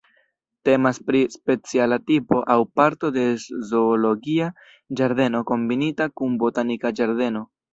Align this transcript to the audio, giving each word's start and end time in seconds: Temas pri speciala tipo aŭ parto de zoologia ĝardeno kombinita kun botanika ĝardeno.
Temas 0.69 0.99
pri 1.09 1.19
speciala 1.33 1.99
tipo 2.11 2.39
aŭ 2.55 2.57
parto 2.79 3.11
de 3.19 3.27
zoologia 3.73 4.49
ĝardeno 5.03 5.45
kombinita 5.53 6.13
kun 6.23 6.41
botanika 6.47 6.95
ĝardeno. 7.03 7.47